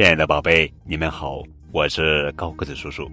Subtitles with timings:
[0.00, 1.42] 亲爱的宝贝，你们好，
[1.72, 3.06] 我是高个子叔叔。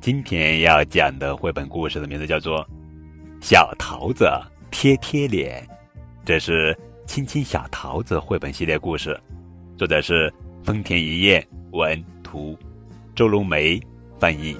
[0.00, 2.64] 今天要讲的绘本故事的名字叫做
[3.42, 4.26] 《小桃子
[4.70, 5.62] 贴贴脸》，
[6.24, 6.74] 这是
[7.06, 9.14] 《亲亲小桃子》绘本系列故事，
[9.76, 10.32] 作者是
[10.64, 12.58] 丰田一彦，文图，
[13.14, 13.78] 周龙梅
[14.18, 14.56] 翻译。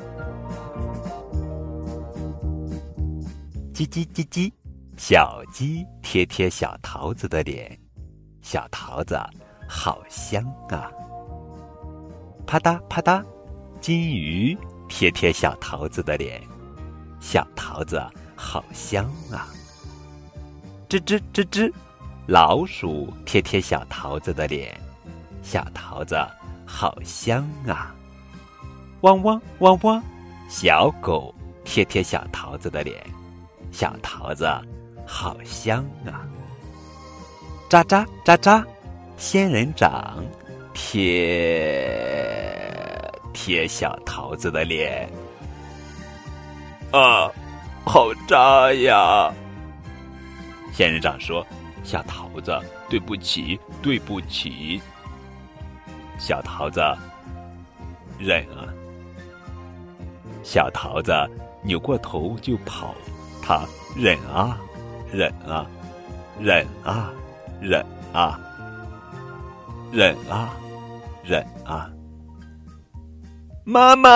[3.72, 4.52] 叽叽叽叽，
[4.98, 7.74] 小鸡贴贴小桃子的脸，
[8.42, 9.18] 小桃子
[9.66, 10.92] 好香啊！
[12.52, 13.24] 啪嗒啪嗒，
[13.80, 14.54] 金鱼
[14.86, 16.38] 贴贴小桃子的脸，
[17.18, 17.98] 小桃子
[18.36, 19.48] 好香啊！
[20.86, 21.72] 吱吱吱吱，
[22.26, 24.78] 老鼠贴贴小桃子的脸，
[25.42, 26.14] 小桃子
[26.66, 27.94] 好香啊！
[29.00, 30.02] 汪汪汪汪，
[30.46, 33.02] 小狗贴贴小桃子的脸，
[33.70, 34.46] 小桃子
[35.06, 36.28] 好香啊！
[37.70, 38.62] 喳喳喳喳，
[39.16, 40.22] 仙人掌。
[40.74, 42.11] 贴
[43.32, 45.08] 贴小桃子的脸，
[46.92, 47.30] 啊，
[47.84, 49.32] 好扎呀！
[50.72, 51.46] 仙人掌说
[51.84, 54.80] ：“小桃子，对不起，对不起。”
[56.18, 56.80] 小桃子
[58.18, 58.68] 忍啊！
[60.42, 61.12] 小桃子
[61.62, 62.94] 扭过头就跑，
[63.42, 63.64] 他
[63.96, 64.58] 忍啊，
[65.12, 65.66] 忍啊，
[66.40, 67.10] 忍啊，
[67.60, 68.40] 忍啊，
[69.92, 70.54] 忍啊！
[71.24, 71.88] 忍啊！
[73.64, 74.10] 妈妈，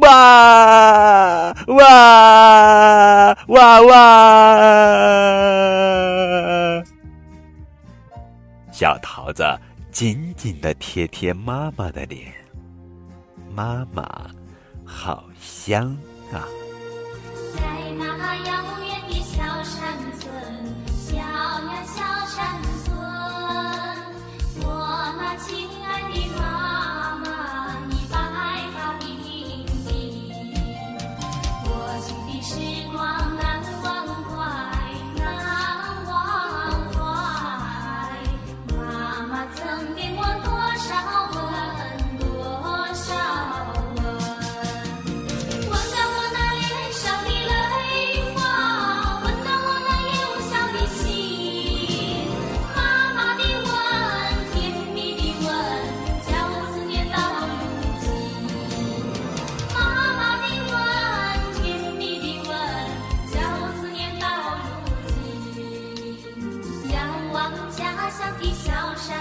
[0.00, 3.98] 哇哇哇哇！
[8.72, 9.44] 小桃子
[9.90, 12.32] 紧紧的贴贴妈妈的脸，
[13.54, 14.02] 妈妈
[14.84, 15.94] 好香
[16.32, 16.48] 啊！
[32.48, 32.56] 时
[32.90, 33.47] 光啊。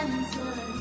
[0.05, 0.76] 的小山村。